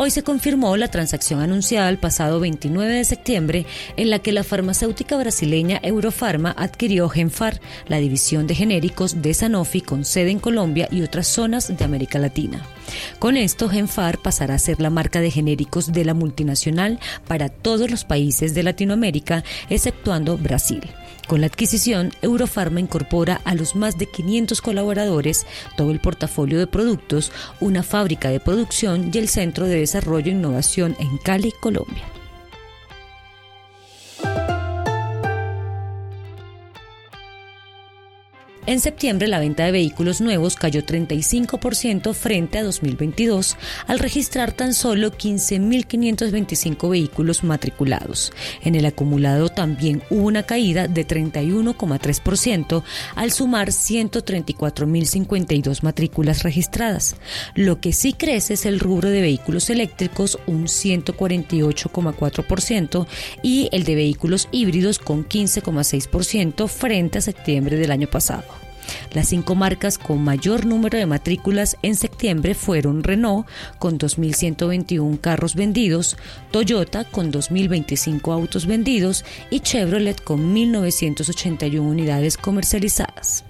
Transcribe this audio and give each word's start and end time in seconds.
Hoy 0.00 0.12
se 0.12 0.22
confirmó 0.22 0.76
la 0.76 0.86
transacción 0.86 1.40
anunciada 1.40 1.88
el 1.88 1.98
pasado 1.98 2.38
29 2.38 2.94
de 2.94 3.04
septiembre 3.04 3.66
en 3.96 4.10
la 4.10 4.20
que 4.20 4.30
la 4.30 4.44
farmacéutica 4.44 5.16
brasileña 5.16 5.80
Eurofarma 5.82 6.54
adquirió 6.56 7.08
Genfar, 7.08 7.60
la 7.88 7.96
división 7.96 8.46
de 8.46 8.54
genéricos 8.54 9.22
de 9.22 9.34
Sanofi 9.34 9.80
con 9.80 10.04
sede 10.04 10.30
en 10.30 10.38
Colombia 10.38 10.86
y 10.92 11.02
otras 11.02 11.26
zonas 11.26 11.76
de 11.76 11.84
América 11.84 12.20
Latina. 12.20 12.64
Con 13.18 13.36
esto, 13.36 13.68
Genfar 13.68 14.18
pasará 14.18 14.54
a 14.54 14.60
ser 14.60 14.80
la 14.80 14.88
marca 14.88 15.20
de 15.20 15.32
genéricos 15.32 15.90
de 15.90 16.04
la 16.04 16.14
multinacional 16.14 17.00
para 17.26 17.48
todos 17.48 17.90
los 17.90 18.04
países 18.04 18.54
de 18.54 18.62
Latinoamérica, 18.62 19.42
exceptuando 19.68 20.38
Brasil. 20.38 20.82
Con 21.28 21.42
la 21.42 21.48
adquisición, 21.48 22.12
Eurofarma 22.22 22.80
incorpora 22.80 23.42
a 23.44 23.54
los 23.54 23.76
más 23.76 23.98
de 23.98 24.06
500 24.06 24.62
colaboradores, 24.62 25.46
todo 25.76 25.90
el 25.90 26.00
portafolio 26.00 26.58
de 26.58 26.66
productos, 26.66 27.32
una 27.60 27.82
fábrica 27.82 28.30
de 28.30 28.40
producción 28.40 29.10
y 29.12 29.18
el 29.18 29.28
Centro 29.28 29.66
de 29.66 29.76
Desarrollo 29.88 30.28
e 30.28 30.32
Innovación 30.32 30.96
en 31.00 31.16
Cali, 31.16 31.50
Colombia. 31.50 32.17
En 38.68 38.78
septiembre 38.80 39.28
la 39.28 39.40
venta 39.40 39.64
de 39.64 39.72
vehículos 39.72 40.20
nuevos 40.20 40.56
cayó 40.56 40.82
35% 40.82 42.12
frente 42.12 42.58
a 42.58 42.62
2022 42.62 43.56
al 43.86 43.98
registrar 43.98 44.52
tan 44.52 44.74
solo 44.74 45.10
15.525 45.10 46.90
vehículos 46.90 47.44
matriculados. 47.44 48.30
En 48.62 48.74
el 48.74 48.84
acumulado 48.84 49.48
también 49.48 50.02
hubo 50.10 50.26
una 50.26 50.42
caída 50.42 50.86
de 50.86 51.06
31,3% 51.06 52.82
al 53.14 53.32
sumar 53.32 53.68
134.052 53.68 55.82
matrículas 55.82 56.42
registradas. 56.42 57.16
Lo 57.54 57.80
que 57.80 57.94
sí 57.94 58.12
crece 58.12 58.52
es 58.52 58.66
el 58.66 58.80
rubro 58.80 59.08
de 59.08 59.22
vehículos 59.22 59.70
eléctricos 59.70 60.38
un 60.46 60.64
148,4% 60.64 63.06
y 63.42 63.70
el 63.72 63.84
de 63.84 63.94
vehículos 63.94 64.46
híbridos 64.52 64.98
con 64.98 65.26
15,6% 65.26 66.68
frente 66.68 67.16
a 67.16 67.22
septiembre 67.22 67.78
del 67.78 67.92
año 67.92 68.08
pasado. 68.08 68.57
Las 69.12 69.28
cinco 69.28 69.54
marcas 69.54 69.98
con 69.98 70.22
mayor 70.22 70.66
número 70.66 70.98
de 70.98 71.06
matrículas 71.06 71.76
en 71.82 71.94
septiembre 71.94 72.54
fueron 72.54 73.02
Renault 73.02 73.46
con 73.78 73.98
2.121 73.98 75.20
carros 75.20 75.54
vendidos, 75.54 76.16
Toyota 76.50 77.04
con 77.04 77.32
2.025 77.32 78.32
autos 78.32 78.66
vendidos 78.66 79.24
y 79.50 79.60
Chevrolet 79.60 80.22
con 80.22 80.54
1.981 80.54 81.80
unidades 81.80 82.36
comercializadas. 82.36 83.47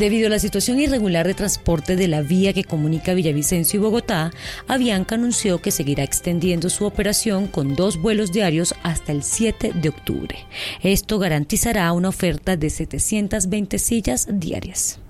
Debido 0.00 0.28
a 0.28 0.30
la 0.30 0.38
situación 0.38 0.80
irregular 0.80 1.26
de 1.26 1.34
transporte 1.34 1.94
de 1.94 2.08
la 2.08 2.22
vía 2.22 2.54
que 2.54 2.64
comunica 2.64 3.12
Villavicencio 3.12 3.78
y 3.78 3.82
Bogotá, 3.82 4.30
Avianca 4.66 5.16
anunció 5.16 5.60
que 5.60 5.70
seguirá 5.70 6.04
extendiendo 6.04 6.70
su 6.70 6.86
operación 6.86 7.46
con 7.46 7.76
dos 7.76 8.00
vuelos 8.00 8.32
diarios 8.32 8.74
hasta 8.82 9.12
el 9.12 9.22
7 9.22 9.72
de 9.74 9.88
octubre. 9.90 10.38
Esto 10.82 11.18
garantizará 11.18 11.92
una 11.92 12.08
oferta 12.08 12.56
de 12.56 12.70
720 12.70 13.78
sillas 13.78 14.26
diarias. 14.32 15.00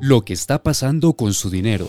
Lo 0.00 0.24
que 0.24 0.32
está 0.32 0.64
pasando 0.64 1.12
con 1.12 1.34
su 1.34 1.50
dinero. 1.50 1.88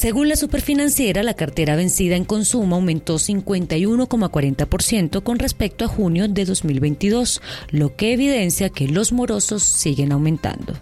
Según 0.00 0.30
la 0.30 0.36
superfinanciera, 0.36 1.22
la 1.22 1.34
cartera 1.34 1.76
vencida 1.76 2.16
en 2.16 2.24
consumo 2.24 2.76
aumentó 2.76 3.16
51,40% 3.16 5.22
con 5.22 5.38
respecto 5.38 5.84
a 5.84 5.88
junio 5.88 6.26
de 6.26 6.46
2022, 6.46 7.42
lo 7.68 7.94
que 7.96 8.14
evidencia 8.14 8.70
que 8.70 8.88
los 8.88 9.12
morosos 9.12 9.62
siguen 9.62 10.12
aumentando. 10.12 10.72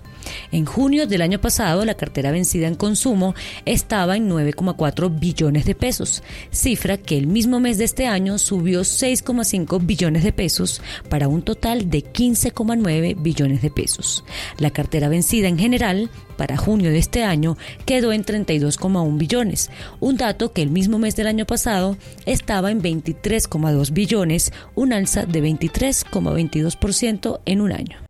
En 0.53 0.65
junio 0.65 1.06
del 1.06 1.22
año 1.22 1.41
pasado, 1.41 1.84
la 1.84 1.94
cartera 1.94 2.31
vencida 2.31 2.66
en 2.66 2.75
consumo 2.75 3.34
estaba 3.65 4.16
en 4.16 4.28
9,4 4.28 5.19
billones 5.19 5.65
de 5.65 5.75
pesos, 5.75 6.22
cifra 6.50 6.97
que 6.97 7.16
el 7.16 7.27
mismo 7.27 7.61
mes 7.61 7.78
de 7.78 7.84
este 7.84 8.06
año 8.06 8.38
subió 8.38 8.81
6,5 8.81 9.84
billones 9.84 10.25
de 10.25 10.33
pesos 10.33 10.83
para 11.09 11.28
un 11.28 11.43
total 11.43 11.91
de 11.91 12.05
15,9 12.05 13.21
billones 13.21 13.62
de 13.62 13.71
pesos. 13.71 14.25
La 14.59 14.71
cartera 14.71 15.09
vencida 15.09 15.49
en 15.49 15.59
general 15.59 16.11
para 16.37 16.56
junio 16.56 16.91
de 16.91 16.99
este 16.99 17.25
año 17.25 17.56
quedó 17.84 18.12
en 18.12 18.25
32,1 18.25 19.19
billones, 19.19 19.71
un 20.00 20.17
dato 20.17 20.53
que 20.53 20.62
el 20.62 20.71
mismo 20.71 20.99
mes 20.99 21.17
del 21.17 21.27
año 21.27 21.44
pasado 21.47 21.97
estaba 22.27 22.71
en 22.71 22.81
23,2 22.81 23.93
billones, 23.93 24.53
un 24.75 24.93
alza 24.93 25.27
de 25.27 25.43
23,22% 25.43 27.41
en 27.44 27.61
un 27.61 27.72
año. 27.72 28.08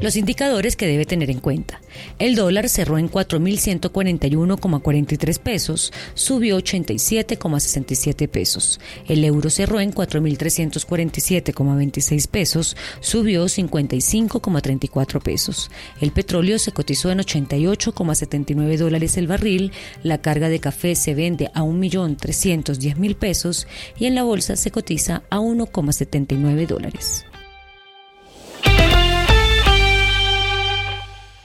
Los 0.00 0.16
indicadores 0.16 0.76
que 0.76 0.86
debe 0.86 1.04
tener 1.04 1.30
en 1.30 1.40
cuenta. 1.40 1.82
El 2.18 2.34
dólar 2.34 2.70
cerró 2.70 2.96
en 2.96 3.10
4.141,43 3.10 5.38
pesos, 5.38 5.92
subió 6.14 6.56
87,67 6.56 8.26
pesos. 8.26 8.80
El 9.06 9.22
euro 9.26 9.50
cerró 9.50 9.78
en 9.78 9.92
4.347,26 9.92 12.28
pesos, 12.28 12.78
subió 13.00 13.44
55,34 13.44 15.20
pesos. 15.20 15.70
El 16.00 16.12
petróleo 16.12 16.58
se 16.58 16.72
cotizó 16.72 17.10
en 17.10 17.18
88,79 17.18 18.78
dólares 18.78 19.18
el 19.18 19.26
barril, 19.26 19.72
la 20.02 20.22
carga 20.22 20.48
de 20.48 20.60
café 20.60 20.94
se 20.94 21.14
vende 21.14 21.50
a 21.52 21.60
1.310.000 21.60 23.16
pesos 23.16 23.66
y 23.98 24.06
en 24.06 24.14
la 24.14 24.22
bolsa 24.22 24.56
se 24.56 24.70
cotiza 24.70 25.24
a 25.28 25.40
1,79 25.40 26.66
dólares. 26.66 27.26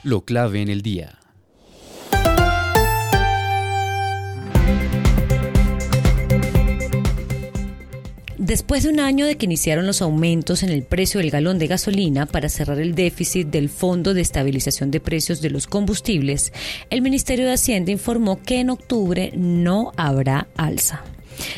Lo 0.06 0.24
clave 0.24 0.62
en 0.62 0.68
el 0.68 0.82
día. 0.82 1.18
Después 8.38 8.84
de 8.84 8.90
un 8.90 9.00
año 9.00 9.26
de 9.26 9.36
que 9.36 9.46
iniciaron 9.46 9.84
los 9.84 10.02
aumentos 10.02 10.62
en 10.62 10.68
el 10.68 10.84
precio 10.84 11.18
del 11.18 11.32
galón 11.32 11.58
de 11.58 11.66
gasolina 11.66 12.26
para 12.26 12.48
cerrar 12.48 12.78
el 12.78 12.94
déficit 12.94 13.48
del 13.48 13.68
Fondo 13.68 14.14
de 14.14 14.20
Estabilización 14.20 14.92
de 14.92 15.00
Precios 15.00 15.40
de 15.40 15.50
los 15.50 15.66
Combustibles, 15.66 16.52
el 16.88 17.02
Ministerio 17.02 17.46
de 17.46 17.54
Hacienda 17.54 17.90
informó 17.90 18.40
que 18.40 18.60
en 18.60 18.70
octubre 18.70 19.32
no 19.34 19.90
habrá 19.96 20.46
alza. 20.56 21.02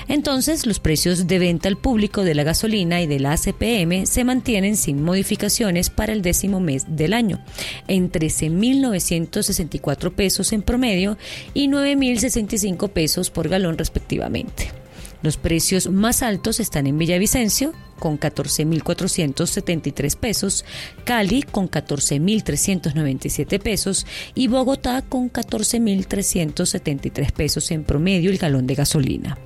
Entonces, 0.09 0.67
los 0.67 0.81
precios 0.81 1.27
de 1.27 1.39
venta 1.39 1.69
al 1.69 1.77
público 1.77 2.25
de 2.25 2.35
la 2.35 2.45
gasolina 2.45 3.03
y 3.03 3.07
de 3.07 3.21
la 3.21 3.33
ACPM 3.33 4.07
se 4.07 4.25
mantienen 4.25 4.77
sin 4.77 5.03
modificaciones 5.03 5.91
para 5.91 6.13
el 6.13 6.23
décimo 6.23 6.61
mes 6.61 6.85
del 6.89 7.13
año, 7.13 7.45
en 7.87 8.11
13.964 8.11 10.13
pesos 10.13 10.53
en 10.53 10.63
promedio 10.63 11.19
y 11.55 11.69
9.065 11.69 12.91
pesos 12.91 13.31
por 13.31 13.49
galón 13.49 13.79
respectivamente. 13.79 14.73
Los 15.21 15.37
precios 15.37 15.91
más 15.91 16.23
altos 16.23 16.61
están 16.61 16.87
en 16.87 16.97
Villavicencio, 16.97 17.73
con 17.99 18.21
14.473 18.21 20.17
pesos, 20.17 20.65
Cali 21.05 21.43
con 21.43 21.69
14.397 21.69 23.61
pesos 23.61 24.07
y 24.37 24.47
Bogotá 24.47 25.03
con 25.03 25.33
14.373 25.33 27.33
pesos 27.33 27.73
en 27.73 27.83
promedio 27.83 28.31
el 28.31 28.39
galón 28.39 28.69
de 28.69 28.77
gasolina. 28.77 29.37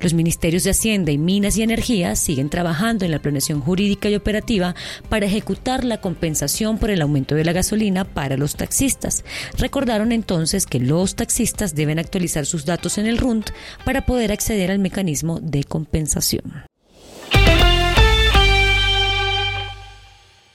Los 0.00 0.14
ministerios 0.14 0.64
de 0.64 0.70
Hacienda 0.70 1.12
y 1.12 1.18
Minas 1.18 1.56
y 1.56 1.62
Energía 1.62 2.16
siguen 2.16 2.50
trabajando 2.50 3.04
en 3.04 3.10
la 3.10 3.20
planeación 3.20 3.60
jurídica 3.60 4.08
y 4.08 4.14
operativa 4.14 4.74
para 5.08 5.26
ejecutar 5.26 5.84
la 5.84 6.00
compensación 6.00 6.78
por 6.78 6.90
el 6.90 7.02
aumento 7.02 7.34
de 7.34 7.44
la 7.44 7.52
gasolina 7.52 8.04
para 8.04 8.36
los 8.36 8.56
taxistas. 8.56 9.24
Recordaron 9.58 10.12
entonces 10.12 10.66
que 10.66 10.80
los 10.80 11.14
taxistas 11.14 11.74
deben 11.74 11.98
actualizar 11.98 12.46
sus 12.46 12.64
datos 12.64 12.98
en 12.98 13.06
el 13.06 13.18
RUNT 13.18 13.50
para 13.84 14.06
poder 14.06 14.32
acceder 14.32 14.70
al 14.70 14.78
mecanismo 14.78 15.40
de 15.40 15.64
compensación. 15.64 16.64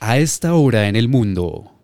A 0.02 0.18
esta 0.18 0.54
hora 0.54 0.88
en 0.88 0.96
el 0.96 1.08
mundo. 1.08 1.79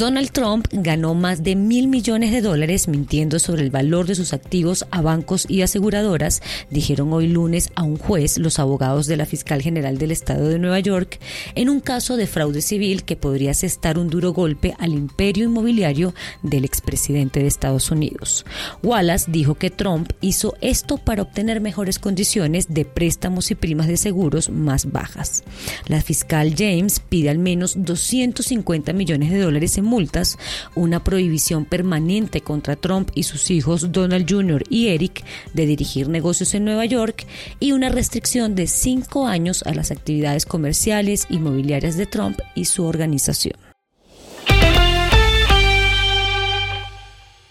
Donald 0.00 0.30
Trump 0.30 0.66
ganó 0.72 1.12
más 1.12 1.42
de 1.42 1.56
mil 1.56 1.86
millones 1.86 2.32
de 2.32 2.40
dólares 2.40 2.88
mintiendo 2.88 3.38
sobre 3.38 3.64
el 3.64 3.70
valor 3.70 4.06
de 4.06 4.14
sus 4.14 4.32
activos 4.32 4.86
a 4.90 5.02
bancos 5.02 5.44
y 5.46 5.60
aseguradoras, 5.60 6.40
dijeron 6.70 7.12
hoy 7.12 7.28
lunes 7.28 7.70
a 7.74 7.82
un 7.82 7.98
juez 7.98 8.38
los 8.38 8.58
abogados 8.58 9.06
de 9.06 9.18
la 9.18 9.26
fiscal 9.26 9.60
general 9.60 9.98
del 9.98 10.10
estado 10.10 10.48
de 10.48 10.58
Nueva 10.58 10.80
York, 10.80 11.20
en 11.54 11.68
un 11.68 11.80
caso 11.80 12.16
de 12.16 12.26
fraude 12.26 12.62
civil 12.62 13.04
que 13.04 13.16
podría 13.16 13.50
asestar 13.50 13.98
un 13.98 14.08
duro 14.08 14.32
golpe 14.32 14.74
al 14.78 14.94
imperio 14.94 15.44
inmobiliario 15.44 16.14
del 16.42 16.64
expresidente 16.64 17.40
de 17.40 17.48
Estados 17.48 17.90
Unidos. 17.90 18.46
Wallace 18.82 19.30
dijo 19.30 19.56
que 19.56 19.68
Trump 19.68 20.12
hizo 20.22 20.54
esto 20.62 20.96
para 20.96 21.20
obtener 21.20 21.60
mejores 21.60 21.98
condiciones 21.98 22.72
de 22.72 22.86
préstamos 22.86 23.50
y 23.50 23.54
primas 23.54 23.86
de 23.86 23.98
seguros 23.98 24.48
más 24.48 24.90
bajas. 24.90 25.44
La 25.88 26.00
fiscal 26.00 26.54
James 26.56 27.00
pide 27.00 27.28
al 27.28 27.38
menos 27.38 27.74
250 27.76 28.94
millones 28.94 29.30
de 29.30 29.40
dólares 29.40 29.76
multas, 29.90 30.38
una 30.74 31.04
prohibición 31.04 31.66
permanente 31.66 32.40
contra 32.40 32.76
Trump 32.76 33.10
y 33.14 33.24
sus 33.24 33.50
hijos 33.50 33.92
Donald 33.92 34.26
Jr. 34.30 34.62
y 34.70 34.88
Eric 34.88 35.24
de 35.52 35.66
dirigir 35.66 36.08
negocios 36.08 36.54
en 36.54 36.64
Nueva 36.64 36.86
York 36.86 37.26
y 37.58 37.72
una 37.72 37.90
restricción 37.90 38.54
de 38.54 38.66
cinco 38.66 39.26
años 39.26 39.62
a 39.64 39.74
las 39.74 39.90
actividades 39.90 40.46
comerciales 40.46 41.26
inmobiliarias 41.28 41.96
de 41.96 42.06
Trump 42.06 42.38
y 42.54 42.64
su 42.66 42.84
organización. 42.84 43.58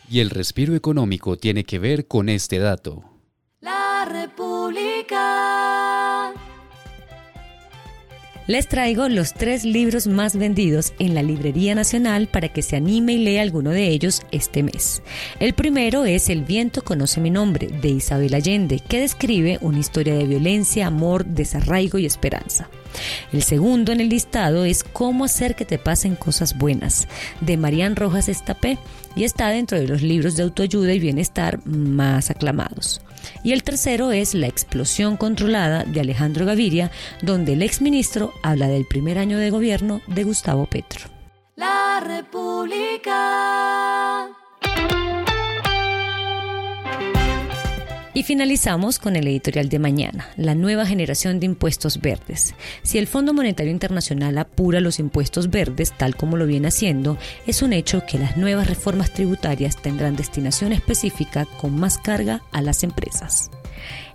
Y 0.09 0.21
el 0.21 0.31
respiro 0.31 0.74
económico 0.74 1.38
tiene 1.38 1.65
que 1.65 1.77
ver 1.77 2.07
con 2.07 2.30
este 2.30 2.57
dato. 2.57 3.08
Les 8.50 8.68
traigo 8.68 9.07
los 9.10 9.36
tres 9.36 9.63
libros 9.63 10.07
más 10.07 10.36
vendidos 10.36 10.94
en 10.98 11.13
la 11.13 11.22
Librería 11.22 11.75
Nacional 11.75 12.25
para 12.25 12.50
que 12.50 12.63
se 12.63 12.78
anime 12.78 13.13
y 13.13 13.19
lea 13.19 13.44
alguno 13.44 13.69
de 13.69 13.90
ellos 13.90 14.24
este 14.31 14.63
mes. 14.63 15.04
El 15.40 15.54
primero 15.54 16.04
es 16.04 16.30
El 16.30 16.46
viento 16.46 16.84
conoce 16.84 17.22
mi 17.22 17.30
nombre, 17.30 17.68
de 17.68 17.90
Isabel 17.90 18.34
Allende, 18.34 18.80
que 18.80 19.01
describe 19.01 19.60
una 19.62 19.78
historia 19.78 20.16
de 20.16 20.25
violencia, 20.25 20.88
amor, 20.88 21.25
desarraigo 21.25 22.00
y 22.00 22.07
esperanza. 22.07 22.72
El 23.31 23.44
segundo 23.44 23.92
en 23.92 24.01
el 24.01 24.10
listado 24.10 24.66
es 24.66 24.84
Cómo 24.84 25.25
hacer 25.25 25.54
que 25.54 25.66
te 25.66 25.78
pasen 25.78 26.16
cosas 26.16 26.57
buenas, 26.57 27.07
de 27.42 27.56
Marían 27.56 27.95
Rojas 27.95 28.30
Estapé, 28.30 28.80
y 29.16 29.25
está 29.25 29.50
dentro 29.50 29.80
de 29.80 29.88
los 29.88 30.02
libros 30.02 30.36
de 30.36 30.42
autoayuda 30.42 30.92
y 30.94 31.00
bienestar 31.00 31.63
más 31.68 32.31
aclamados. 32.31 33.00
Y 33.44 33.54
el 33.54 33.63
tercero 33.63 34.12
es 34.12 34.33
La 34.33 34.48
explosión 34.48 35.18
controlada 35.18 35.83
de 35.83 36.00
Alejandro 36.00 36.45
Gaviria, 36.45 36.92
donde 37.21 37.54
el 37.54 37.62
exministro 37.62 38.33
habla 38.44 38.68
del 38.68 38.86
primer 38.86 39.18
año 39.18 39.38
de 39.38 39.50
gobierno 39.50 40.01
de 40.07 40.24
Gustavo 40.24 40.66
Petro. 40.66 41.06
Y 48.19 48.24
finalizamos 48.24 49.00
con 49.00 49.16
el 49.16 49.30
editorial 49.30 49.69
de 49.69 49.80
mañana, 49.80 50.27
la 50.36 50.54
nueva 50.54 50.86
generación 50.86 51.39
de 51.39 51.45
impuestos 51.45 52.01
verdes. 52.01 52.54
Si 52.83 52.98
el 52.98 53.07
Fondo 53.07 53.33
Monetario 53.33 53.71
Internacional 53.71 54.38
apura 54.38 54.81
los 54.81 55.00
impuestos 55.00 55.50
verdes 55.50 55.98
tal 55.98 56.18
como 56.18 56.36
lo 56.36 56.45
viene 56.45 56.68
haciendo, 56.68 57.18
es 57.48 57.62
un 57.62 57.71
hecho 57.71 58.04
que 58.06 58.19
las 58.19 58.36
nuevas 58.36 58.68
reformas 58.68 59.13
tributarias 59.13 59.81
tendrán 59.81 60.18
destinación 60.18 60.74
específica 60.74 61.45
con 61.45 61.80
más 61.80 61.98
carga 61.98 62.44
a 62.51 62.62
las 62.62 62.83
empresas. 62.83 63.51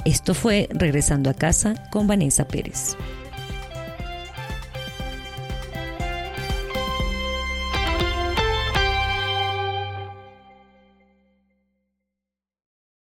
Esto 0.04 0.34
fue 0.34 0.68
Regresando 0.70 1.30
a 1.30 1.34
casa 1.34 1.88
con 1.90 2.06
Vanessa 2.06 2.46
Pérez. 2.46 2.98